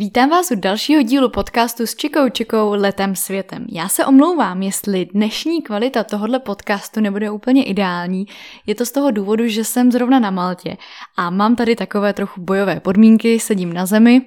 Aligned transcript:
vítám 0.00 0.30
vás 0.30 0.50
u 0.50 0.54
dalšího 0.54 1.02
dílu 1.02 1.28
podcastu 1.28 1.86
s 1.86 1.94
Čikou 1.94 2.28
Čikou 2.28 2.70
letem 2.70 3.16
světem. 3.16 3.66
Já 3.72 3.88
se 3.88 4.06
omlouvám, 4.06 4.62
jestli 4.62 5.04
dnešní 5.04 5.62
kvalita 5.62 6.04
tohohle 6.04 6.38
podcastu 6.38 7.00
nebude 7.00 7.30
úplně 7.30 7.64
ideální. 7.64 8.26
Je 8.66 8.74
to 8.74 8.86
z 8.86 8.92
toho 8.92 9.10
důvodu, 9.10 9.48
že 9.48 9.64
jsem 9.64 9.92
zrovna 9.92 10.18
na 10.18 10.30
Maltě 10.30 10.76
a 11.16 11.30
mám 11.30 11.56
tady 11.56 11.76
takové 11.76 12.12
trochu 12.12 12.40
bojové 12.40 12.80
podmínky, 12.80 13.40
sedím 13.40 13.72
na 13.72 13.86
zemi, 13.86 14.22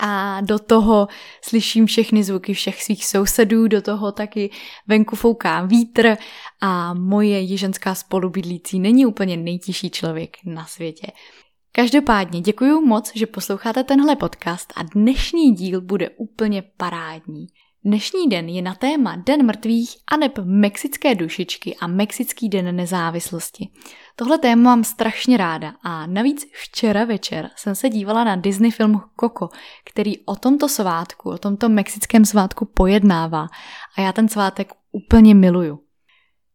a 0.00 0.40
do 0.40 0.58
toho 0.58 1.08
slyším 1.44 1.86
všechny 1.86 2.24
zvuky 2.24 2.54
všech 2.54 2.82
svých 2.82 3.06
sousedů, 3.06 3.68
do 3.68 3.82
toho 3.82 4.12
taky 4.12 4.50
venku 4.86 5.16
fouká 5.16 5.62
vítr 5.62 6.16
a 6.60 6.94
moje 6.94 7.40
jiženská 7.40 7.94
spolubydlící 7.94 8.80
není 8.80 9.06
úplně 9.06 9.36
nejtižší 9.36 9.90
člověk 9.90 10.36
na 10.44 10.66
světě. 10.66 11.06
Každopádně 11.76 12.40
děkuji 12.40 12.80
moc, 12.80 13.12
že 13.14 13.26
posloucháte 13.26 13.84
tenhle 13.84 14.16
podcast 14.16 14.72
a 14.76 14.82
dnešní 14.82 15.54
díl 15.54 15.80
bude 15.80 16.10
úplně 16.10 16.62
parádní. 16.76 17.46
Dnešní 17.84 18.28
den 18.28 18.48
je 18.48 18.62
na 18.62 18.74
téma 18.74 19.16
Den 19.16 19.46
mrtvých 19.46 19.96
a 20.12 20.16
neb 20.16 20.38
mexické 20.44 21.14
dušičky 21.14 21.76
a 21.76 21.86
Mexický 21.86 22.48
den 22.48 22.76
nezávislosti. 22.76 23.68
Tohle 24.16 24.38
téma 24.38 24.62
mám 24.62 24.84
strašně 24.84 25.36
ráda 25.36 25.74
a 25.82 26.06
navíc 26.06 26.46
včera 26.52 27.04
večer 27.04 27.50
jsem 27.56 27.74
se 27.74 27.88
dívala 27.88 28.24
na 28.24 28.36
Disney 28.36 28.70
film 28.70 29.00
Coco, 29.20 29.48
který 29.84 30.24
o 30.24 30.36
tomto 30.36 30.68
svátku, 30.68 31.30
o 31.30 31.38
tomto 31.38 31.68
mexickém 31.68 32.24
svátku 32.24 32.64
pojednává 32.64 33.46
a 33.96 34.00
já 34.00 34.12
ten 34.12 34.28
svátek 34.28 34.72
úplně 34.92 35.34
miluju. 35.34 35.80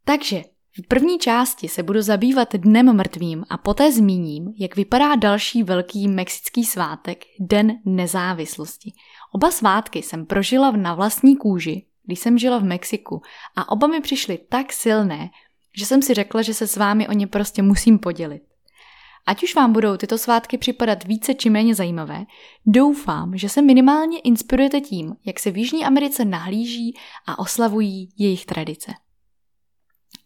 Takže 0.05 0.43
v 0.77 0.87
první 0.87 1.19
části 1.19 1.67
se 1.67 1.83
budu 1.83 2.01
zabývat 2.01 2.55
dnem 2.55 2.95
mrtvým 2.95 3.45
a 3.49 3.57
poté 3.57 3.91
zmíním, 3.91 4.53
jak 4.57 4.75
vypadá 4.75 5.15
další 5.15 5.63
velký 5.63 6.07
mexický 6.07 6.65
svátek, 6.65 7.25
Den 7.39 7.79
nezávislosti. 7.85 8.91
Oba 9.31 9.51
svátky 9.51 10.01
jsem 10.01 10.25
prožila 10.25 10.71
na 10.71 10.95
vlastní 10.95 11.35
kůži, 11.35 11.85
když 12.05 12.19
jsem 12.19 12.37
žila 12.37 12.57
v 12.57 12.63
Mexiku 12.63 13.21
a 13.55 13.71
oba 13.71 13.87
mi 13.87 14.01
přišly 14.01 14.39
tak 14.49 14.73
silné, 14.73 15.29
že 15.77 15.85
jsem 15.85 16.01
si 16.01 16.13
řekla, 16.13 16.41
že 16.41 16.53
se 16.53 16.67
s 16.67 16.77
vámi 16.77 17.07
o 17.07 17.11
ně 17.11 17.27
prostě 17.27 17.61
musím 17.61 17.99
podělit. 17.99 18.41
Ať 19.25 19.43
už 19.43 19.55
vám 19.55 19.73
budou 19.73 19.97
tyto 19.97 20.17
svátky 20.17 20.57
připadat 20.57 21.03
více 21.03 21.33
či 21.33 21.49
méně 21.49 21.75
zajímavé, 21.75 22.25
doufám, 22.65 23.37
že 23.37 23.49
se 23.49 23.61
minimálně 23.61 24.19
inspirujete 24.19 24.81
tím, 24.81 25.15
jak 25.25 25.39
se 25.39 25.51
v 25.51 25.57
Jižní 25.57 25.85
Americe 25.85 26.25
nahlíží 26.25 26.97
a 27.27 27.39
oslavují 27.39 28.09
jejich 28.17 28.45
tradice. 28.45 28.91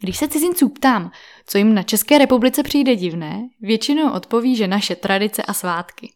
Když 0.03 0.17
se 0.17 0.27
cizinců 0.27 0.69
ptám, 0.69 1.11
co 1.47 1.57
jim 1.57 1.73
na 1.73 1.83
České 1.83 2.17
republice 2.17 2.63
přijde 2.63 2.95
divné, 2.95 3.49
většinou 3.61 4.11
odpoví, 4.13 4.55
že 4.55 4.67
naše 4.67 4.95
tradice 4.95 5.43
a 5.43 5.53
svátky. 5.53 6.13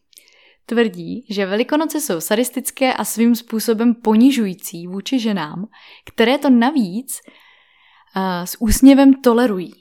Tvrdí, 0.66 1.26
že 1.30 1.46
Velikonoce 1.46 2.00
jsou 2.00 2.20
sadistické 2.20 2.94
a 2.94 3.04
svým 3.04 3.34
způsobem 3.34 3.94
ponižující 3.94 4.86
vůči 4.86 5.18
ženám, 5.18 5.66
které 6.04 6.38
to 6.38 6.50
navíc 6.50 7.20
uh, 8.16 8.22
s 8.44 8.56
úsměvem 8.60 9.14
tolerují. 9.14 9.72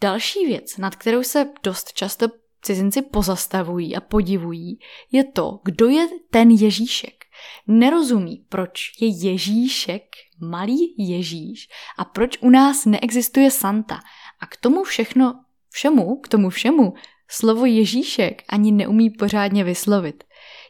Další 0.00 0.46
věc, 0.46 0.76
nad 0.76 0.96
kterou 0.96 1.22
se 1.22 1.48
dost 1.62 1.92
často 1.92 2.26
cizinci 2.62 3.02
pozastavují 3.02 3.96
a 3.96 4.00
podivují, 4.00 4.78
je 5.12 5.24
to, 5.24 5.60
kdo 5.64 5.88
je 5.88 6.08
ten 6.30 6.50
Ježíšek. 6.50 7.24
Nerozumí, 7.66 8.44
proč 8.48 8.80
je 9.00 9.28
Ježíšek 9.28 10.02
malý 10.40 10.94
Ježíš 10.98 11.68
a 11.98 12.04
proč 12.04 12.38
u 12.40 12.50
nás 12.50 12.84
neexistuje 12.84 13.50
Santa. 13.50 14.00
A 14.40 14.46
k 14.46 14.56
tomu 14.56 14.84
všechno, 14.84 15.34
všemu, 15.70 16.16
k 16.16 16.28
tomu 16.28 16.50
všemu, 16.50 16.94
slovo 17.28 17.66
Ježíšek 17.66 18.42
ani 18.48 18.72
neumí 18.72 19.10
pořádně 19.10 19.64
vyslovit. 19.64 20.24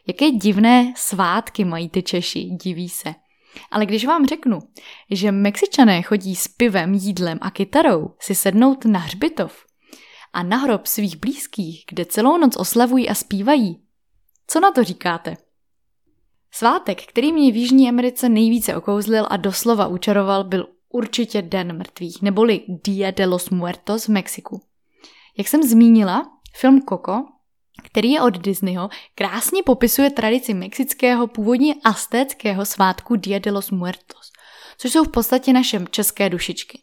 Jaké 0.07 0.31
divné 0.31 0.93
svátky 0.95 1.65
mají 1.65 1.89
ty 1.89 2.03
Češi, 2.03 2.43
diví 2.43 2.89
se. 2.89 3.15
Ale 3.71 3.85
když 3.85 4.05
vám 4.05 4.25
řeknu, 4.25 4.59
že 5.11 5.31
Mexičané 5.31 6.01
chodí 6.01 6.35
s 6.35 6.47
pivem, 6.47 6.93
jídlem 6.93 7.37
a 7.41 7.51
kytarou 7.51 8.15
si 8.19 8.35
sednout 8.35 8.85
na 8.85 8.99
hřbitov 8.99 9.65
a 10.33 10.43
na 10.43 10.57
hrob 10.57 10.85
svých 10.85 11.17
blízkých, 11.17 11.83
kde 11.89 12.05
celou 12.05 12.37
noc 12.37 12.57
oslavují 12.57 13.09
a 13.09 13.15
zpívají, 13.15 13.81
co 14.47 14.59
na 14.59 14.71
to 14.71 14.83
říkáte? 14.83 15.37
Svátek, 16.51 17.05
který 17.05 17.33
mě 17.33 17.51
v 17.51 17.55
Jižní 17.55 17.89
Americe 17.89 18.29
nejvíce 18.29 18.75
okouzlil 18.75 19.27
a 19.29 19.37
doslova 19.37 19.87
učaroval, 19.87 20.43
byl 20.43 20.67
určitě 20.89 21.41
Den 21.41 21.77
mrtvých, 21.77 22.21
neboli 22.21 22.61
Dia 22.67 23.11
de 23.11 23.25
los 23.25 23.49
Muertos 23.49 24.05
v 24.05 24.09
Mexiku. 24.09 24.61
Jak 25.37 25.47
jsem 25.47 25.63
zmínila, 25.63 26.31
film 26.55 26.81
Coco, 26.89 27.25
který 27.83 28.11
je 28.11 28.21
od 28.21 28.37
Disneyho, 28.37 28.89
krásně 29.15 29.63
popisuje 29.63 30.09
tradici 30.09 30.53
mexického 30.53 31.27
původně 31.27 31.75
astéckého 31.83 32.65
svátku 32.65 33.15
Dia 33.15 33.39
de 33.39 33.51
los 33.51 33.71
Muertos, 33.71 34.31
což 34.77 34.91
jsou 34.91 35.03
v 35.03 35.11
podstatě 35.11 35.53
naše 35.53 35.85
české 35.91 36.29
dušičky. 36.29 36.79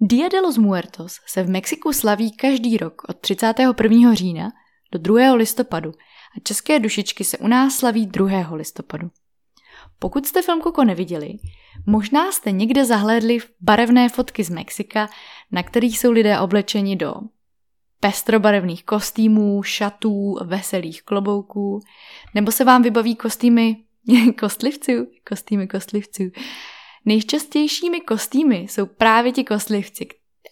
Dia 0.00 0.28
de 0.28 0.40
los 0.40 0.58
Muertos 0.58 1.16
se 1.26 1.42
v 1.42 1.48
Mexiku 1.48 1.92
slaví 1.92 2.32
každý 2.32 2.76
rok 2.76 3.02
od 3.08 3.16
31. 3.20 4.14
října 4.14 4.50
do 4.92 4.98
2. 4.98 5.34
listopadu 5.34 5.92
a 6.36 6.40
české 6.42 6.78
dušičky 6.78 7.24
se 7.24 7.38
u 7.38 7.46
nás 7.46 7.76
slaví 7.76 8.06
2. 8.06 8.54
listopadu. 8.54 9.10
Pokud 9.98 10.26
jste 10.26 10.42
film 10.42 10.60
Koko 10.60 10.84
neviděli, 10.84 11.38
možná 11.86 12.32
jste 12.32 12.50
někde 12.50 12.84
zahlédli 12.84 13.38
barevné 13.60 14.08
fotky 14.08 14.44
z 14.44 14.50
Mexika, 14.50 15.08
na 15.52 15.62
kterých 15.62 15.98
jsou 15.98 16.10
lidé 16.10 16.40
oblečeni 16.40 16.96
do 16.96 17.14
pestrobarevných 18.00 18.84
kostýmů, 18.84 19.62
šatů, 19.62 20.36
veselých 20.44 21.02
klobouků, 21.02 21.80
nebo 22.34 22.52
se 22.52 22.64
vám 22.64 22.82
vybaví 22.82 23.16
kostýmy 23.16 23.76
kostlivců, 24.40 24.92
kostýmy 25.28 25.68
kostlivců. 25.68 26.22
Nejčastějšími 27.04 28.00
kostýmy 28.00 28.56
jsou 28.56 28.86
právě 28.86 29.32
ti 29.32 29.44
kostlivci 29.44 30.08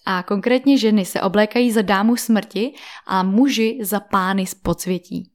a 0.06 0.22
konkrétně 0.22 0.78
ženy 0.78 1.05
se 1.05 1.22
oblékají 1.22 1.72
za 1.72 1.83
dámu 1.83 2.17
smrti 2.17 2.75
a 3.06 3.22
muži 3.22 3.78
za 3.83 4.00
pány 4.00 4.47
z 4.47 4.55
podsvětí. 4.55 5.31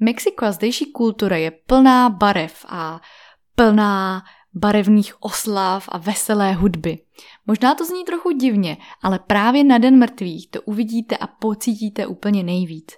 Mexiko 0.00 0.44
a 0.44 0.52
zdejší 0.52 0.92
kultura 0.92 1.36
je 1.36 1.50
plná 1.50 2.10
barev 2.10 2.64
a 2.68 3.00
plná 3.54 4.22
barevných 4.54 5.22
oslav 5.22 5.88
a 5.92 5.98
veselé 5.98 6.52
hudby. 6.52 6.98
Možná 7.46 7.74
to 7.74 7.84
zní 7.84 8.04
trochu 8.04 8.30
divně, 8.30 8.76
ale 9.02 9.18
právě 9.18 9.64
na 9.64 9.78
Den 9.78 9.98
mrtvých 9.98 10.50
to 10.50 10.62
uvidíte 10.62 11.16
a 11.16 11.26
pocítíte 11.26 12.06
úplně 12.06 12.42
nejvíc. 12.42 12.92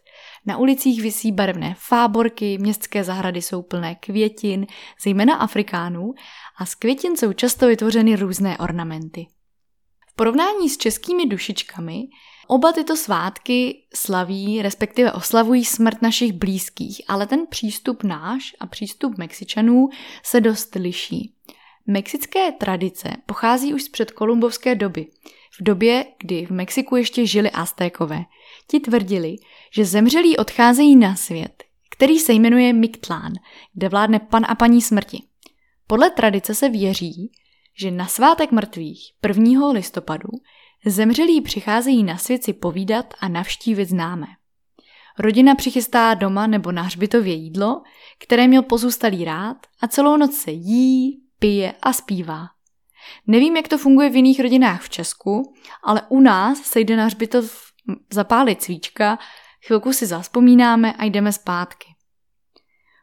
Na 0.46 0.56
ulicích 0.56 1.02
visí 1.02 1.32
barevné 1.32 1.74
fáborky, 1.78 2.58
městské 2.58 3.04
zahrady 3.04 3.42
jsou 3.42 3.62
plné 3.62 3.94
květin, 3.94 4.66
zejména 5.04 5.34
afrikánů, 5.34 6.14
a 6.58 6.66
z 6.66 6.74
květin 6.74 7.16
jsou 7.16 7.32
často 7.32 7.66
vytvořeny 7.66 8.16
různé 8.16 8.58
ornamenty. 8.58 9.26
V 10.08 10.14
porovnání 10.14 10.68
s 10.68 10.76
českými 10.76 11.26
dušičkami 11.26 12.02
Oba 12.46 12.72
tyto 12.72 12.96
svátky 12.96 13.82
slaví, 13.94 14.62
respektive 14.62 15.12
oslavují 15.12 15.64
smrt 15.64 16.02
našich 16.02 16.32
blízkých, 16.32 17.02
ale 17.08 17.26
ten 17.26 17.46
přístup 17.46 18.02
náš 18.02 18.54
a 18.60 18.66
přístup 18.66 19.18
Mexičanů 19.18 19.88
se 20.22 20.40
dost 20.40 20.74
liší. 20.74 21.34
Mexické 21.86 22.52
tradice 22.52 23.10
pochází 23.26 23.74
už 23.74 23.82
z 23.82 23.88
předkolumbovské 23.88 24.74
doby, 24.74 25.06
v 25.60 25.64
době, 25.64 26.04
kdy 26.18 26.46
v 26.46 26.50
Mexiku 26.50 26.96
ještě 26.96 27.26
žili 27.26 27.50
Aztékové. 27.50 28.24
Ti 28.66 28.80
tvrdili, 28.80 29.36
že 29.72 29.84
zemřelí 29.84 30.36
odcházejí 30.36 30.96
na 30.96 31.16
svět, 31.16 31.64
který 31.90 32.18
se 32.18 32.32
jmenuje 32.32 32.72
Mictlán, 32.72 33.32
kde 33.74 33.88
vládne 33.88 34.18
pan 34.18 34.44
a 34.48 34.54
paní 34.54 34.82
smrti. 34.82 35.22
Podle 35.86 36.10
tradice 36.10 36.54
se 36.54 36.68
věří, 36.68 37.32
že 37.78 37.90
na 37.90 38.06
svátek 38.06 38.52
mrtvých 38.52 39.12
1. 39.28 39.70
listopadu 39.70 40.28
Zemřelí 40.86 41.40
přicházejí 41.40 42.04
na 42.04 42.16
svět 42.16 42.44
si 42.44 42.52
povídat 42.52 43.14
a 43.20 43.28
navštívit 43.28 43.88
známé. 43.88 44.26
Rodina 45.18 45.54
přichystá 45.54 46.14
doma 46.14 46.46
nebo 46.46 46.72
na 46.72 46.82
hřbitově 46.82 47.34
jídlo, 47.34 47.82
které 48.18 48.48
měl 48.48 48.62
pozůstalý 48.62 49.24
rád 49.24 49.56
a 49.80 49.88
celou 49.88 50.16
noc 50.16 50.36
se 50.36 50.50
jí, 50.50 51.22
pije 51.38 51.74
a 51.82 51.92
zpívá. 51.92 52.46
Nevím, 53.26 53.56
jak 53.56 53.68
to 53.68 53.78
funguje 53.78 54.10
v 54.10 54.16
jiných 54.16 54.40
rodinách 54.40 54.82
v 54.82 54.90
Česku, 54.90 55.54
ale 55.82 56.02
u 56.08 56.20
nás 56.20 56.58
se 56.58 56.80
jde 56.80 56.96
na 56.96 57.04
hřbitov 57.04 57.62
zapálit 58.12 58.62
svíčka, 58.62 59.18
chvilku 59.66 59.92
si 59.92 60.06
zaspomínáme 60.06 60.92
a 60.92 61.04
jdeme 61.04 61.32
zpátky. 61.32 61.86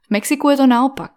V 0.08 0.10
Mexiku 0.10 0.50
je 0.50 0.58
to 0.58 0.68
naopak. 0.68 1.12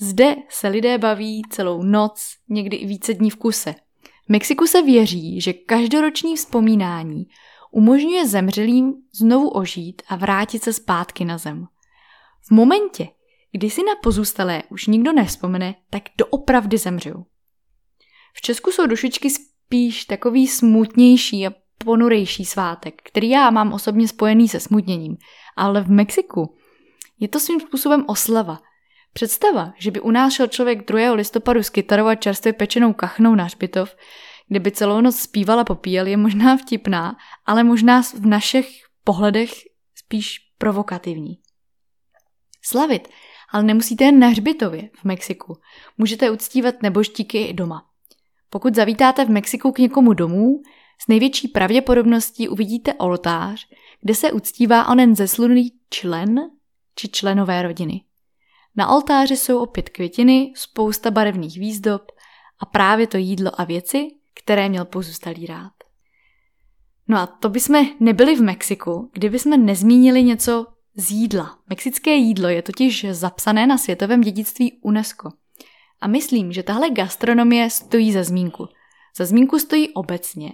Zde 0.00 0.36
se 0.48 0.68
lidé 0.68 0.98
baví 0.98 1.42
celou 1.50 1.82
noc, 1.82 2.22
někdy 2.48 2.76
i 2.76 2.86
více 2.86 3.14
dní 3.14 3.30
v 3.30 3.36
kuse– 3.36 3.74
Mexiku 4.32 4.66
se 4.66 4.82
věří, 4.82 5.40
že 5.40 5.52
každoroční 5.52 6.36
vzpomínání 6.36 7.26
umožňuje 7.70 8.26
zemřelým 8.26 8.94
znovu 9.14 9.48
ožít 9.48 10.02
a 10.08 10.16
vrátit 10.16 10.62
se 10.62 10.72
zpátky 10.72 11.24
na 11.24 11.38
zem. 11.38 11.66
V 12.48 12.50
momentě, 12.50 13.08
kdy 13.52 13.70
si 13.70 13.82
na 13.82 13.92
pozůstalé 14.02 14.62
už 14.68 14.86
nikdo 14.86 15.12
nevzpomene, 15.12 15.74
tak 15.90 16.02
doopravdy 16.18 16.78
zemřou. 16.78 17.24
V 18.34 18.40
Česku 18.40 18.70
jsou 18.70 18.86
dušičky 18.86 19.30
spíš 19.30 20.04
takový 20.04 20.46
smutnější 20.46 21.46
a 21.46 21.52
ponurejší 21.84 22.44
svátek, 22.44 23.02
který 23.04 23.30
já 23.30 23.50
mám 23.50 23.72
osobně 23.72 24.08
spojený 24.08 24.48
se 24.48 24.60
smutněním, 24.60 25.16
ale 25.56 25.82
v 25.82 25.90
Mexiku 25.90 26.56
Je 27.20 27.28
to 27.28 27.40
svým 27.40 27.60
způsobem 27.60 28.04
oslava. 28.08 28.60
Představa, 29.12 29.72
že 29.78 29.90
by 29.90 30.00
u 30.00 30.10
nás 30.10 30.32
šel 30.32 30.46
člověk 30.46 30.86
2. 30.86 31.12
listopadu 31.12 31.62
s 31.62 31.70
kytarou 31.70 32.06
a 32.06 32.14
čerstvě 32.14 32.52
pečenou 32.52 32.92
kachnou 32.92 33.34
na 33.34 33.44
hřbitov, 33.44 33.96
kde 34.48 34.60
by 34.60 34.70
celou 34.70 35.00
noc 35.00 35.18
zpíval 35.18 35.60
a 35.60 35.64
popíjel, 35.64 36.06
je 36.06 36.16
možná 36.16 36.56
vtipná, 36.56 37.16
ale 37.46 37.64
možná 37.64 38.02
v 38.02 38.26
našich 38.26 38.82
pohledech 39.04 39.50
spíš 39.94 40.38
provokativní. 40.58 41.38
Slavit 42.62 43.08
ale 43.52 43.62
nemusíte 43.62 44.04
jen 44.04 44.18
na 44.18 44.28
hřbitově 44.28 44.90
v 44.94 45.04
Mexiku. 45.04 45.58
Můžete 45.98 46.30
uctívat 46.30 46.82
nebožtíky 46.82 47.42
i 47.42 47.52
doma. 47.52 47.86
Pokud 48.50 48.74
zavítáte 48.74 49.24
v 49.24 49.30
Mexiku 49.30 49.72
k 49.72 49.78
někomu 49.78 50.12
domů, 50.12 50.62
s 51.04 51.08
největší 51.08 51.48
pravděpodobností 51.48 52.48
uvidíte 52.48 52.94
oltář, 52.94 53.66
kde 54.00 54.14
se 54.14 54.32
uctívá 54.32 54.88
onen 54.88 55.16
zesluný 55.16 55.72
člen 55.90 56.40
či 56.94 57.08
členové 57.08 57.62
rodiny. 57.62 58.00
Na 58.76 58.88
oltáři 58.88 59.36
jsou 59.36 59.58
opět 59.58 59.88
květiny, 59.88 60.52
spousta 60.56 61.10
barevných 61.10 61.58
výzdob 61.58 62.02
a 62.58 62.66
právě 62.66 63.06
to 63.06 63.16
jídlo 63.16 63.60
a 63.60 63.64
věci, 63.64 64.08
které 64.34 64.68
měl 64.68 64.84
pozůstalý 64.84 65.46
rád. 65.46 65.72
No 67.08 67.18
a 67.18 67.26
to 67.26 67.48
bychom 67.48 67.86
nebyli 68.00 68.36
v 68.36 68.42
Mexiku, 68.42 69.10
kdyby 69.12 69.38
jsme 69.38 69.56
nezmínili 69.56 70.22
něco 70.22 70.66
z 70.96 71.10
jídla. 71.10 71.58
Mexické 71.68 72.14
jídlo 72.14 72.48
je 72.48 72.62
totiž 72.62 73.06
zapsané 73.10 73.66
na 73.66 73.78
světovém 73.78 74.20
dědictví 74.20 74.80
UNESCO. 74.82 75.30
A 76.00 76.06
myslím, 76.06 76.52
že 76.52 76.62
tahle 76.62 76.90
gastronomie 76.90 77.70
stojí 77.70 78.12
za 78.12 78.22
zmínku. 78.22 78.68
Za 79.16 79.24
zmínku 79.24 79.58
stojí 79.58 79.90
obecně, 79.90 80.52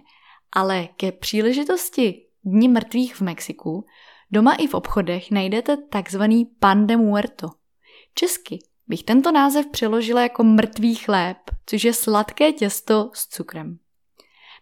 ale 0.52 0.88
ke 0.96 1.12
příležitosti 1.12 2.24
Dní 2.44 2.68
mrtvých 2.68 3.14
v 3.14 3.20
Mexiku 3.20 3.86
doma 4.30 4.54
i 4.54 4.66
v 4.66 4.74
obchodech 4.74 5.30
najdete 5.30 5.76
takzvaný 5.76 6.44
pan 6.44 6.86
de 6.86 6.96
muerto. 6.96 7.48
Česky 8.18 8.58
bych 8.88 9.02
tento 9.02 9.32
název 9.32 9.66
přeložila 9.66 10.22
jako 10.22 10.44
mrtvý 10.44 10.94
chléb, 10.94 11.36
což 11.66 11.84
je 11.84 11.94
sladké 11.94 12.52
těsto 12.52 13.10
s 13.14 13.28
cukrem. 13.28 13.78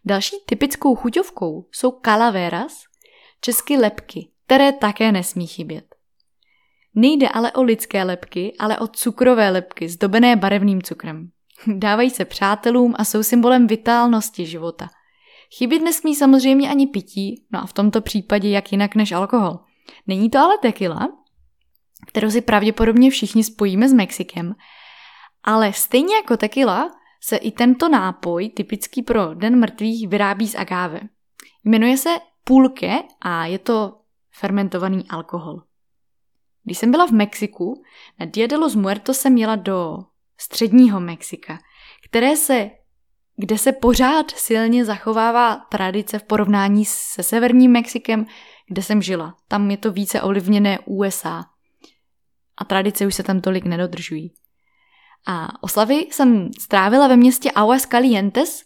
Další 0.04 0.36
typickou 0.46 0.94
chuťovkou 0.94 1.68
jsou 1.72 2.00
calaveras, 2.04 2.82
česky 3.40 3.76
lepky, 3.76 4.28
které 4.46 4.72
také 4.72 5.12
nesmí 5.12 5.46
chybět. 5.46 5.94
Nejde 6.94 7.28
ale 7.28 7.52
o 7.52 7.62
lidské 7.62 8.02
lepky, 8.04 8.54
ale 8.58 8.78
o 8.78 8.86
cukrové 8.86 9.50
lepky, 9.50 9.88
zdobené 9.88 10.36
barevným 10.36 10.82
cukrem. 10.82 11.30
Dávají 11.66 12.10
se 12.10 12.24
přátelům 12.24 12.94
a 12.98 13.04
jsou 13.04 13.22
symbolem 13.22 13.66
vitálnosti 13.66 14.46
života. 14.46 14.88
Chybět 15.58 15.82
nesmí 15.82 16.14
samozřejmě 16.14 16.70
ani 16.70 16.86
pití, 16.86 17.46
no 17.52 17.62
a 17.62 17.66
v 17.66 17.72
tomto 17.72 18.00
případě 18.00 18.50
jak 18.50 18.72
jinak 18.72 18.94
než 18.94 19.12
alkohol. 19.12 19.58
Není 20.06 20.30
to 20.30 20.38
ale 20.38 20.58
tequila, 20.58 21.08
kterou 22.06 22.30
si 22.30 22.40
pravděpodobně 22.40 23.10
všichni 23.10 23.44
spojíme 23.44 23.88
s 23.88 23.92
Mexikem, 23.92 24.54
ale 25.44 25.72
stejně 25.72 26.16
jako 26.16 26.36
tequila 26.36 26.90
se 27.20 27.36
i 27.36 27.50
tento 27.50 27.88
nápoj, 27.88 28.48
typický 28.48 29.02
pro 29.02 29.34
Den 29.34 29.58
mrtvých, 29.58 30.08
vyrábí 30.08 30.48
z 30.48 30.54
agáve. 30.54 31.00
Jmenuje 31.64 31.96
se 31.96 32.16
pulke 32.44 33.02
a 33.20 33.46
je 33.46 33.58
to 33.58 34.00
fermentovaný 34.32 35.04
alkohol. 35.08 35.62
Když 36.64 36.78
jsem 36.78 36.90
byla 36.90 37.06
v 37.06 37.10
Mexiku, 37.10 37.82
na 38.20 38.26
Dia 38.26 38.58
los 38.58 38.74
Muertos 38.74 39.18
jsem 39.18 39.36
jela 39.36 39.56
do 39.56 39.98
středního 40.38 41.00
Mexika, 41.00 41.58
které 42.04 42.36
se, 42.36 42.70
kde 43.36 43.58
se 43.58 43.72
pořád 43.72 44.30
silně 44.30 44.84
zachovává 44.84 45.56
tradice 45.56 46.18
v 46.18 46.22
porovnání 46.22 46.84
se 46.84 47.22
severním 47.22 47.72
Mexikem, 47.72 48.26
kde 48.68 48.82
jsem 48.82 49.02
žila. 49.02 49.36
Tam 49.48 49.70
je 49.70 49.76
to 49.76 49.92
více 49.92 50.22
ovlivněné 50.22 50.78
USA. 50.84 51.44
A 52.58 52.64
tradice 52.64 53.06
už 53.06 53.14
se 53.14 53.22
tam 53.22 53.40
tolik 53.40 53.64
nedodržují. 53.64 54.34
A 55.26 55.62
oslavy 55.62 55.94
jsem 55.94 56.50
strávila 56.58 57.08
ve 57.08 57.16
městě 57.16 57.50
Aguascalientes 57.54 58.64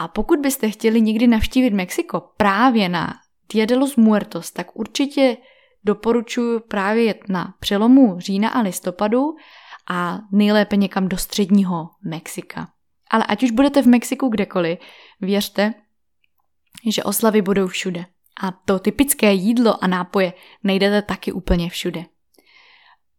a 0.00 0.08
pokud 0.08 0.38
byste 0.38 0.70
chtěli 0.70 1.00
někdy 1.00 1.26
navštívit 1.26 1.70
Mexiko 1.70 2.20
právě 2.36 2.88
na 2.88 3.14
Dia 3.52 3.66
de 3.66 3.76
los 3.76 3.96
Muertos, 3.96 4.50
tak 4.50 4.76
určitě 4.76 5.36
doporučuji 5.84 6.60
právě 6.60 7.04
jet 7.04 7.28
na 7.28 7.54
přelomu 7.60 8.20
října 8.20 8.48
a 8.48 8.60
listopadu 8.60 9.36
a 9.90 10.18
nejlépe 10.32 10.76
někam 10.76 11.08
do 11.08 11.16
středního 11.16 11.90
Mexika. 12.04 12.68
Ale 13.10 13.24
ať 13.28 13.42
už 13.42 13.50
budete 13.50 13.82
v 13.82 13.86
Mexiku 13.86 14.28
kdekoliv, 14.28 14.78
věřte, 15.20 15.74
že 16.86 17.02
oslavy 17.02 17.42
budou 17.42 17.66
všude. 17.66 18.04
A 18.42 18.50
to 18.50 18.78
typické 18.78 19.32
jídlo 19.32 19.84
a 19.84 19.86
nápoje 19.86 20.32
najdete 20.64 21.02
taky 21.02 21.32
úplně 21.32 21.70
všude. 21.70 22.04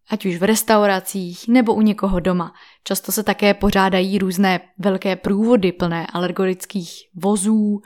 Ať 0.10 0.26
už 0.26 0.38
v 0.38 0.44
restauracích 0.44 1.48
nebo 1.48 1.74
u 1.74 1.82
někoho 1.82 2.20
doma. 2.20 2.54
Často 2.84 3.12
se 3.12 3.24
také 3.24 3.54
pořádají 3.54 4.18
různé 4.18 4.60
velké 4.78 5.16
průvody 5.16 5.72
plné 5.72 6.08
alergolických 6.08 6.92
vozů 7.16 7.82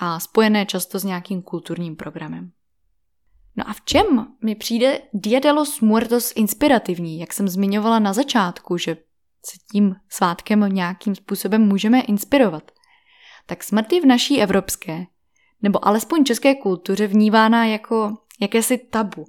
a 0.00 0.20
spojené 0.20 0.66
často 0.66 0.98
s 0.98 1.04
nějakým 1.04 1.42
kulturním 1.42 1.96
programem. 1.96 2.50
No 3.56 3.68
a 3.68 3.72
v 3.72 3.80
čem 3.80 4.26
mi 4.44 4.54
přijde 4.54 5.00
Dia 5.12 5.40
de 5.40 5.52
los 5.52 5.80
Muertos 5.80 6.32
inspirativní, 6.36 7.18
jak 7.18 7.32
jsem 7.32 7.48
zmiňovala 7.48 7.98
na 7.98 8.12
začátku, 8.12 8.76
že 8.76 8.96
se 9.46 9.56
tím 9.72 9.94
svátkem 10.08 10.60
nějakým 10.60 11.14
způsobem 11.14 11.62
můžeme 11.62 12.00
inspirovat? 12.00 12.70
Tak 13.46 13.64
smrt 13.64 13.92
je 13.92 14.00
v 14.00 14.06
naší 14.06 14.42
evropské, 14.42 15.04
nebo 15.62 15.88
alespoň 15.88 16.24
české 16.24 16.54
kultuře 16.54 17.06
vnívána 17.06 17.64
jako 17.64 18.16
jakési 18.40 18.78
tabu. 18.78 19.24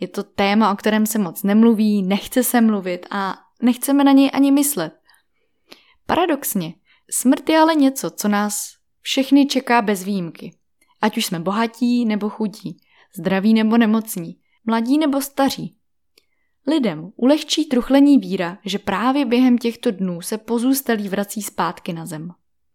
Je 0.00 0.08
to 0.08 0.22
téma, 0.22 0.72
o 0.72 0.76
kterém 0.76 1.06
se 1.06 1.18
moc 1.18 1.42
nemluví, 1.42 2.02
nechce 2.02 2.44
se 2.44 2.60
mluvit 2.60 3.06
a 3.10 3.38
nechceme 3.62 4.04
na 4.04 4.12
něj 4.12 4.30
ani 4.34 4.52
myslet. 4.52 5.00
Paradoxně, 6.06 6.74
smrt 7.10 7.48
je 7.48 7.58
ale 7.58 7.74
něco, 7.74 8.10
co 8.10 8.28
nás 8.28 8.68
všechny 9.00 9.46
čeká 9.46 9.82
bez 9.82 10.04
výjimky. 10.04 10.56
Ať 11.00 11.16
už 11.16 11.26
jsme 11.26 11.40
bohatí 11.40 12.04
nebo 12.04 12.28
chudí, 12.28 12.76
zdraví 13.16 13.54
nebo 13.54 13.78
nemocní, 13.78 14.40
mladí 14.64 14.98
nebo 14.98 15.20
staří. 15.20 15.76
Lidem 16.66 17.10
ulehčí 17.16 17.64
truchlení 17.64 18.18
víra, 18.18 18.58
že 18.64 18.78
právě 18.78 19.24
během 19.24 19.58
těchto 19.58 19.90
dnů 19.90 20.20
se 20.20 20.38
pozůstalí 20.38 21.08
vrací 21.08 21.42
zpátky 21.42 21.92
na 21.92 22.06
zem. 22.06 22.30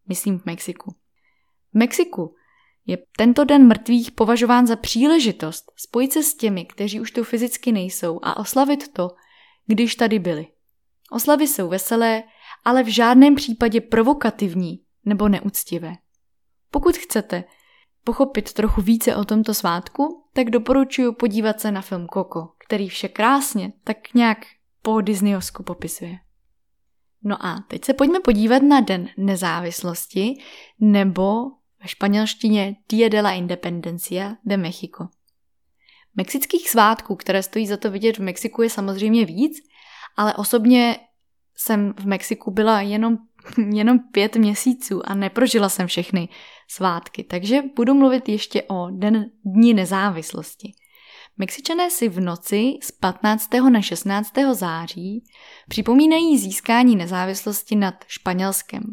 Myslím 0.08 0.40
v 0.40 0.46
Mexiku. 0.46 0.92
V 1.74 1.78
Mexiku 1.78 2.36
je 2.86 2.98
tento 3.18 3.44
den 3.44 3.68
mrtvých 3.68 4.12
považován 4.12 4.68
za 4.68 4.76
příležitost 4.76 5.72
spojit 5.76 6.14
se 6.14 6.24
s 6.24 6.36
těmi, 6.36 6.66
kteří 6.66 7.00
už 7.00 7.12
tu 7.12 7.24
fyzicky 7.24 7.72
nejsou 7.72 8.20
a 8.24 8.38
oslavit 8.38 8.94
to, 8.94 9.10
když 9.68 9.96
tady 9.96 10.20
byli. 10.20 10.48
Oslavy 11.12 11.48
jsou 11.48 11.70
veselé, 11.70 12.24
ale 12.66 12.84
v 12.84 12.88
žádném 12.88 13.36
případě 13.36 13.82
provokativní 13.82 14.84
nebo 15.06 15.30
neúctivé. 15.30 15.94
Pokud 16.72 16.98
chcete 16.98 17.44
pochopit 18.04 18.54
trochu 18.54 18.82
více 18.82 19.16
o 19.16 19.26
tomto 19.26 19.54
svátku, 19.54 20.26
tak 20.34 20.50
doporučuji 20.50 21.14
podívat 21.14 21.62
se 21.62 21.72
na 21.72 21.82
film 21.82 22.08
Coco, 22.14 22.54
který 22.66 22.90
vše 22.90 23.08
krásně 23.08 23.74
tak 23.84 24.14
nějak 24.14 24.38
po 24.82 25.02
Disneyovsku 25.02 25.64
popisuje. 25.64 26.18
No 27.24 27.46
a 27.46 27.64
teď 27.68 27.86
se 27.86 27.94
pojďme 27.94 28.20
podívat 28.20 28.64
na 28.64 28.80
Den 28.80 29.10
nezávislosti 29.18 30.34
nebo 30.80 31.52
ve 31.82 31.88
španělštině 31.88 32.76
Dia 32.90 33.10
de 33.10 33.22
la 33.22 33.32
Independencia 33.32 34.36
de 34.46 34.58
Mexico. 34.58 35.08
Mexických 36.16 36.70
svátků, 36.70 37.16
které 37.16 37.44
stojí 37.44 37.68
za 37.68 37.78
to 37.78 37.92
vidět 37.92 38.18
v 38.18 38.22
Mexiku, 38.22 38.62
je 38.62 38.70
samozřejmě 38.70 39.26
víc, 39.26 39.58
ale 40.18 40.34
osobně 40.34 41.00
jsem 41.56 41.94
v 42.00 42.06
Mexiku 42.06 42.52
byla 42.52 42.82
jenom, 42.82 43.18
jenom 43.74 44.00
pět 44.00 44.36
měsíců 44.36 45.02
a 45.06 45.16
neprožila 45.16 45.70
jsem 45.70 45.88
všechny 45.88 46.30
svátky, 46.68 47.24
takže 47.24 47.62
budu 47.76 47.94
mluvit 47.94 48.30
ještě 48.30 48.64
o 48.64 48.88
Den 48.92 49.26
Dní 49.46 49.74
nezávislosti. 49.74 50.74
Mexičané 51.38 51.90
si 51.90 52.10
v 52.10 52.20
noci 52.20 52.74
z 52.84 52.92
15. 52.92 53.50
na 53.70 53.82
16. 53.82 54.34
září 54.52 55.24
připomínají 55.70 56.38
získání 56.38 56.96
nezávislosti 56.96 57.76
nad 57.76 57.96
Španělskem, 58.08 58.84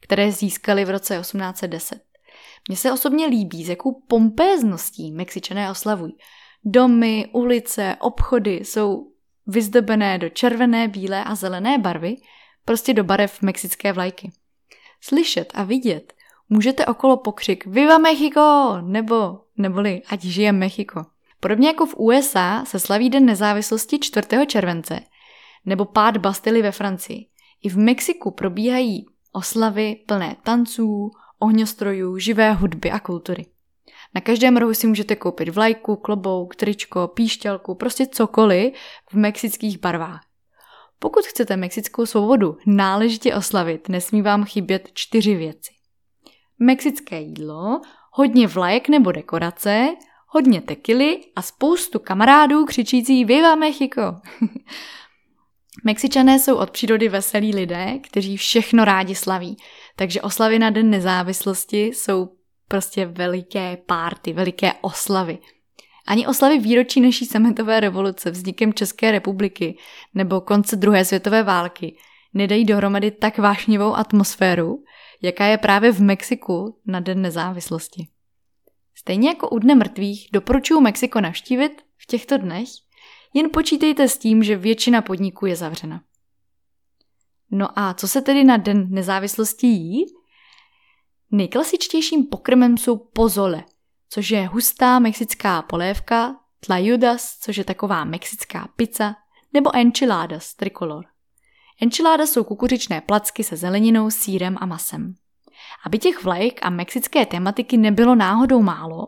které 0.00 0.32
získali 0.32 0.84
v 0.84 0.90
roce 0.90 1.18
1810. 1.20 2.07
Mně 2.68 2.76
se 2.76 2.92
osobně 2.92 3.26
líbí, 3.26 3.64
s 3.64 3.68
jakou 3.68 4.02
pompézností 4.08 5.12
Mexičané 5.12 5.70
oslavují. 5.70 6.16
Domy, 6.64 7.28
ulice, 7.32 7.96
obchody 8.00 8.52
jsou 8.52 9.12
vyzdobené 9.46 10.18
do 10.18 10.28
červené, 10.28 10.88
bílé 10.88 11.24
a 11.24 11.34
zelené 11.34 11.78
barvy, 11.78 12.16
prostě 12.64 12.94
do 12.94 13.04
barev 13.04 13.42
mexické 13.42 13.92
vlajky. 13.92 14.30
Slyšet 15.00 15.52
a 15.54 15.62
vidět 15.62 16.12
můžete 16.48 16.86
okolo 16.86 17.16
pokřik 17.16 17.66
Viva 17.66 17.98
Mexico! 17.98 18.78
nebo 18.82 19.40
neboli 19.56 20.02
ať 20.08 20.22
žije 20.22 20.52
Mexiko. 20.52 21.04
Podobně 21.40 21.68
jako 21.68 21.86
v 21.86 21.94
USA 21.96 22.64
se 22.64 22.78
slaví 22.78 23.10
Den 23.10 23.24
nezávislosti 23.24 23.98
4. 23.98 24.26
července 24.46 25.00
nebo 25.64 25.84
pád 25.84 26.16
Bastily 26.16 26.62
ve 26.62 26.72
Francii. 26.72 27.26
I 27.62 27.68
v 27.68 27.76
Mexiku 27.78 28.30
probíhají 28.30 29.06
oslavy 29.32 29.96
plné 30.06 30.36
tanců, 30.42 31.10
ohňostrojů, 31.38 32.18
živé 32.18 32.52
hudby 32.52 32.90
a 32.90 33.00
kultury. 33.00 33.46
Na 34.14 34.20
každém 34.20 34.56
rohu 34.56 34.74
si 34.74 34.86
můžete 34.86 35.16
koupit 35.16 35.48
vlajku, 35.48 35.96
klobouk, 35.96 36.56
tričko, 36.56 37.08
píšťalku, 37.08 37.74
prostě 37.74 38.06
cokoliv 38.06 38.74
v 39.10 39.14
mexických 39.14 39.78
barvách. 39.80 40.20
Pokud 40.98 41.26
chcete 41.26 41.56
mexickou 41.56 42.06
svobodu 42.06 42.56
náležitě 42.66 43.34
oslavit, 43.34 43.88
nesmí 43.88 44.22
vám 44.22 44.44
chybět 44.44 44.90
čtyři 44.94 45.34
věci. 45.34 45.72
Mexické 46.58 47.20
jídlo, 47.20 47.80
hodně 48.12 48.46
vlajek 48.46 48.88
nebo 48.88 49.12
dekorace, 49.12 49.88
hodně 50.26 50.60
tekily 50.60 51.20
a 51.36 51.42
spoustu 51.42 51.98
kamarádů 51.98 52.64
křičící 52.64 53.24
Viva 53.24 53.54
Mexico! 53.54 54.02
Mexičané 55.84 56.38
jsou 56.38 56.56
od 56.56 56.70
přírody 56.70 57.08
veselí 57.08 57.54
lidé, 57.54 57.98
kteří 58.02 58.36
všechno 58.36 58.84
rádi 58.84 59.14
slaví, 59.14 59.56
takže 59.98 60.22
oslavy 60.22 60.58
na 60.58 60.70
Den 60.70 60.90
nezávislosti 60.90 61.86
jsou 61.86 62.28
prostě 62.68 63.06
veliké 63.06 63.76
párty, 63.86 64.32
veliké 64.32 64.72
oslavy. 64.80 65.38
Ani 66.06 66.26
oslavy 66.26 66.58
výročí 66.58 67.00
naší 67.00 67.26
sametové 67.26 67.80
revoluce, 67.80 68.30
vznikem 68.30 68.74
České 68.74 69.12
republiky 69.12 69.78
nebo 70.14 70.40
konce 70.40 70.76
druhé 70.76 71.04
světové 71.04 71.42
války 71.42 71.96
nedají 72.34 72.64
dohromady 72.64 73.10
tak 73.10 73.38
vášnivou 73.38 73.94
atmosféru, 73.94 74.84
jaká 75.22 75.46
je 75.46 75.58
právě 75.58 75.92
v 75.92 76.00
Mexiku 76.00 76.78
na 76.86 77.00
Den 77.00 77.22
nezávislosti. 77.22 78.06
Stejně 78.94 79.28
jako 79.28 79.48
u 79.48 79.58
Dne 79.58 79.74
mrtvých 79.74 80.28
doporučuji 80.32 80.80
Mexiko 80.80 81.20
navštívit 81.20 81.82
v 81.96 82.06
těchto 82.06 82.38
dnech, 82.38 82.68
jen 83.34 83.50
počítejte 83.52 84.08
s 84.08 84.18
tím, 84.18 84.42
že 84.42 84.56
většina 84.56 85.02
podniků 85.02 85.46
je 85.46 85.56
zavřena. 85.56 86.02
No 87.50 87.78
a 87.78 87.94
co 87.94 88.08
se 88.08 88.22
tedy 88.22 88.44
na 88.44 88.56
Den 88.56 88.86
nezávislosti 88.90 89.66
jí? 89.66 90.04
Nejklasičtějším 91.30 92.26
pokrmem 92.26 92.78
jsou 92.78 92.96
pozole, 92.96 93.64
což 94.10 94.30
je 94.30 94.46
hustá 94.46 94.98
mexická 94.98 95.62
polévka, 95.62 96.36
tlayudas, 96.66 97.38
což 97.38 97.56
je 97.56 97.64
taková 97.64 98.04
mexická 98.04 98.68
pizza, 98.76 99.14
nebo 99.52 99.76
enchiladas 99.76 100.54
tricolor. 100.54 101.04
Enchiladas 101.82 102.30
jsou 102.30 102.44
kukuřičné 102.44 103.00
placky 103.00 103.44
se 103.44 103.56
zeleninou, 103.56 104.10
sírem 104.10 104.56
a 104.60 104.66
masem. 104.66 105.14
Aby 105.86 105.98
těch 105.98 106.24
vlajek 106.24 106.60
a 106.62 106.70
mexické 106.70 107.26
tematiky 107.26 107.76
nebylo 107.76 108.14
náhodou 108.14 108.62
málo, 108.62 109.06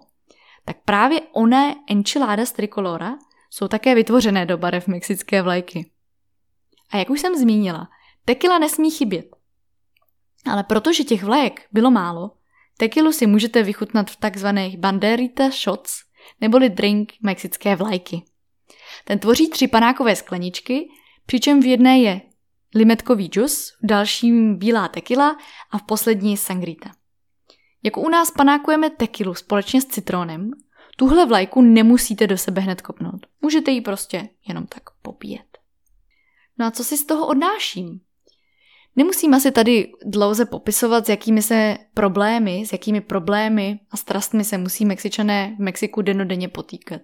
tak 0.64 0.76
právě 0.84 1.20
oné 1.32 1.76
enchiladas 1.88 2.52
tricolora 2.52 3.18
jsou 3.50 3.68
také 3.68 3.94
vytvořené 3.94 4.46
do 4.46 4.58
barev 4.58 4.86
mexické 4.86 5.42
vlajky. 5.42 5.90
A 6.90 6.96
jak 6.96 7.10
už 7.10 7.20
jsem 7.20 7.36
zmínila, 7.36 7.88
tekila 8.24 8.58
nesmí 8.58 8.90
chybět. 8.90 9.36
Ale 10.50 10.64
protože 10.64 11.04
těch 11.04 11.22
vlajek 11.22 11.66
bylo 11.72 11.90
málo, 11.90 12.30
tekilu 12.78 13.12
si 13.12 13.26
můžete 13.26 13.62
vychutnat 13.62 14.10
v 14.10 14.16
takzvaných 14.16 14.78
banderita 14.78 15.50
shots, 15.50 16.02
neboli 16.40 16.68
drink 16.68 17.12
mexické 17.22 17.76
vlajky. 17.76 18.22
Ten 19.04 19.18
tvoří 19.18 19.50
tři 19.50 19.68
panákové 19.68 20.16
skleničky, 20.16 20.88
přičem 21.26 21.62
v 21.62 21.66
jedné 21.66 21.98
je 21.98 22.20
limetkový 22.74 23.26
džus, 23.26 23.70
v 23.82 23.86
dalším 23.86 24.58
bílá 24.58 24.88
tekila 24.88 25.36
a 25.70 25.78
v 25.78 25.82
poslední 25.82 26.36
sangrita. 26.36 26.90
Jako 27.82 28.00
u 28.00 28.08
nás 28.08 28.30
panákujeme 28.30 28.90
tekilu 28.90 29.34
společně 29.34 29.80
s 29.80 29.86
citronem, 29.86 30.50
tuhle 30.96 31.26
vlajku 31.26 31.62
nemusíte 31.62 32.26
do 32.26 32.38
sebe 32.38 32.60
hned 32.60 32.82
kopnout. 32.82 33.26
Můžete 33.40 33.70
ji 33.70 33.80
prostě 33.80 34.28
jenom 34.48 34.66
tak 34.66 34.82
popíjet. 35.02 35.58
No 36.58 36.66
a 36.66 36.70
co 36.70 36.84
si 36.84 36.96
z 36.96 37.06
toho 37.06 37.26
odnáším? 37.26 38.00
Nemusím 38.96 39.34
asi 39.34 39.50
tady 39.50 39.92
dlouze 40.04 40.44
popisovat, 40.44 41.06
s 41.06 41.08
jakými 41.08 41.42
se 41.42 41.78
problémy, 41.94 42.66
s 42.66 42.72
jakými 42.72 43.00
problémy 43.00 43.80
a 43.90 43.96
strastmi 43.96 44.44
se 44.44 44.58
musí 44.58 44.84
Mexičané 44.84 45.56
v 45.58 45.62
Mexiku 45.62 46.02
denodenně 46.02 46.48
potýkat. 46.48 47.00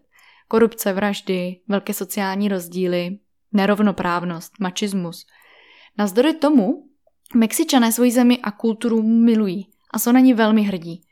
Korupce, 0.49 0.93
vraždy, 0.93 1.61
velké 1.69 1.95
sociální 1.95 2.49
rozdíly, 2.49 3.19
nerovnoprávnost, 3.53 4.53
mačismus. 4.61 5.27
Navzdory 5.99 6.35
tomu 6.35 6.89
Mexičané 7.35 7.93
svoji 7.93 8.11
zemi 8.11 8.39
a 8.43 8.51
kulturu 8.51 9.03
milují 9.03 9.69
a 9.91 9.99
jsou 9.99 10.13
na 10.13 10.21
ní 10.21 10.35
velmi 10.35 10.63
hrdí. 10.63 11.03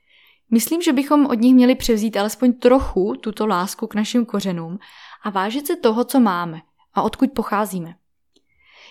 Myslím, 0.50 0.82
že 0.82 0.92
bychom 0.92 1.26
od 1.26 1.40
nich 1.40 1.54
měli 1.54 1.74
převzít 1.74 2.16
alespoň 2.16 2.52
trochu 2.52 3.14
tuto 3.20 3.46
lásku 3.46 3.86
k 3.86 3.94
našim 3.94 4.26
kořenům 4.26 4.78
a 5.24 5.30
vážit 5.30 5.66
se 5.66 5.76
toho, 5.76 6.04
co 6.04 6.20
máme 6.20 6.60
a 6.94 7.02
odkud 7.02 7.30
pocházíme. 7.32 7.94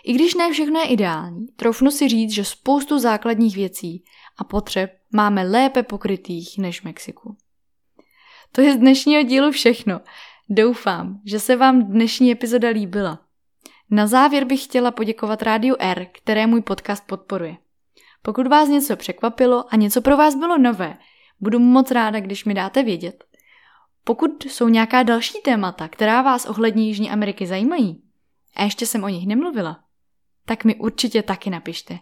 I 0.06 0.14
když 0.14 0.36
ne 0.36 0.52
všechno 0.52 0.80
je 0.80 0.86
ideální, 0.86 1.43
troufnu 1.56 1.92
si 1.92 2.10
říct, 2.10 2.32
že 2.32 2.46
spoustu 2.46 3.00
základních 3.00 3.56
věcí 3.56 4.04
a 4.38 4.44
potřeb 4.44 4.98
máme 5.12 5.44
lépe 5.44 5.84
pokrytých 5.84 6.58
než 6.58 6.82
v 6.82 6.84
Mexiku. 6.84 7.38
To 8.52 8.62
je 8.62 8.74
z 8.74 8.78
dnešního 8.78 9.24
dílu 9.24 9.52
všechno. 9.52 10.02
Doufám, 10.50 11.20
že 11.26 11.40
se 11.40 11.56
vám 11.56 11.84
dnešní 11.84 12.32
epizoda 12.32 12.70
líbila. 12.70 13.20
Na 13.92 14.08
závěr 14.08 14.46
bych 14.46 14.64
chtěla 14.64 14.92
poděkovat 14.92 15.42
Rádiu 15.42 15.76
R, 15.80 16.08
které 16.12 16.48
můj 16.48 16.62
podcast 16.62 17.08
podporuje. 17.08 17.58
Pokud 18.22 18.48
vás 18.48 18.70
něco 18.70 18.96
překvapilo 18.96 19.66
a 19.70 19.76
něco 19.76 20.02
pro 20.02 20.18
vás 20.18 20.36
bylo 20.36 20.58
nové, 20.58 20.98
budu 21.40 21.60
moc 21.60 21.92
ráda, 21.92 22.20
když 22.20 22.46
mi 22.46 22.54
dáte 22.54 22.84
vědět. 22.84 23.24
Pokud 24.04 24.44
jsou 24.44 24.68
nějaká 24.68 25.04
další 25.04 25.42
témata, 25.44 25.88
která 25.88 26.22
vás 26.22 26.46
ohledně 26.46 26.88
Jižní 26.88 27.12
Ameriky 27.12 27.48
zajímají, 27.48 28.04
a 28.56 28.64
ještě 28.64 28.86
jsem 28.86 29.04
o 29.04 29.10
nich 29.10 29.28
nemluvila, 29.28 29.80
tak 30.46 30.64
mi 30.64 30.76
určitě 30.76 31.24
taky 31.24 31.50
napište. 31.50 32.00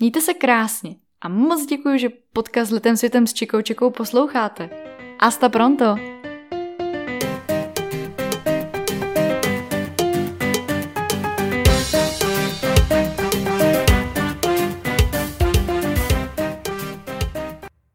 Mějte 0.00 0.20
se 0.20 0.34
krásně 0.34 0.96
a 1.20 1.28
moc 1.28 1.66
děkuji, 1.66 1.98
že 1.98 2.08
podcast 2.32 2.72
Letem 2.72 2.96
světem 2.96 3.26
s 3.26 3.32
Čikou 3.32 3.62
Čekou 3.62 3.90
posloucháte. 3.90 4.70
Hasta 5.20 5.48
pronto! 5.48 6.19